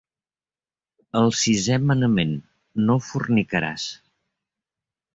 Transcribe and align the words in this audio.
El 1.19 1.29
sisè 1.41 1.77
manament: 1.91 2.35
no 2.89 2.99
fornicaràs. 3.13 3.89